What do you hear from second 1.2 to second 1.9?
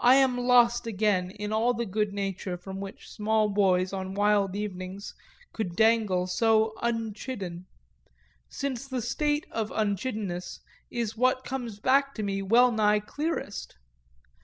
in all the